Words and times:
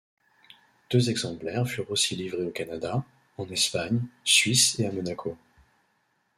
Des 0.89 1.11
exemplaires 1.11 1.67
furent 1.67 1.91
aussi 1.91 2.15
livrés 2.15 2.45
au 2.45 2.49
Canada, 2.49 3.05
en 3.37 3.47
Espagne, 3.51 4.01
Suisse 4.23 4.79
et 4.79 4.87
à 4.87 4.91
Monaco. 4.91 5.37